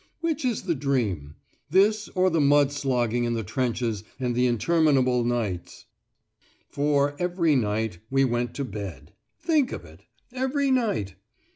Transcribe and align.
Which 0.19 0.43
is 0.43 0.63
the 0.63 0.73
dream? 0.73 1.35
this, 1.69 2.07
or 2.15 2.31
the 2.31 2.41
mud 2.41 2.71
slogging 2.71 3.25
in 3.25 3.35
the 3.35 3.43
trenches 3.43 4.03
and 4.19 4.33
the 4.33 4.47
interminable 4.47 5.23
nights? 5.23 5.85
For, 6.71 7.15
every 7.19 7.55
night 7.55 7.99
we 8.09 8.25
went 8.25 8.55
to 8.55 8.65
bed! 8.65 9.13
Think 9.39 9.71
of 9.71 9.85
it! 9.85 10.01
Every 10.33 10.71
night! 10.71 11.13